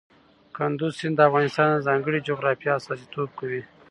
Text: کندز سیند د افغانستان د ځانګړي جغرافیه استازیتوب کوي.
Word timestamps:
کندز 0.57 0.91
سیند 0.99 1.15
د 1.17 1.19
افغانستان 1.29 1.67
د 1.71 1.77
ځانګړي 1.87 2.19
جغرافیه 2.27 2.71
استازیتوب 2.79 3.29
کوي. 3.39 3.61